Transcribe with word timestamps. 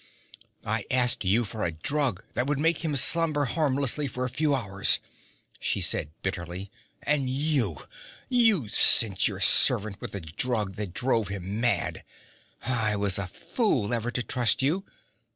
'I 0.65 0.85
asked 0.89 1.25
you 1.25 1.45
for 1.45 1.63
a 1.63 1.69
drug 1.71 2.23
that 2.33 2.47
would 2.47 2.57
make 2.57 2.79
him 2.79 2.95
slumber 2.95 3.45
harmlessly 3.45 4.07
for 4.07 4.25
a 4.25 4.31
few 4.31 4.55
hours,' 4.55 4.99
she 5.59 5.79
said 5.79 6.09
bitterly. 6.23 6.71
'And 7.03 7.29
you 7.29 7.77
you 8.27 8.67
sent 8.67 9.27
your 9.27 9.41
servant 9.41 10.01
with 10.01 10.15
a 10.15 10.21
drug 10.21 10.73
that 10.77 10.95
drove 10.95 11.27
him 11.27 11.59
mad! 11.61 12.03
I 12.63 12.95
was 12.95 13.19
a 13.19 13.27
fool 13.27 13.93
ever 13.93 14.09
to 14.09 14.23
trust 14.23 14.63
you. 14.63 14.85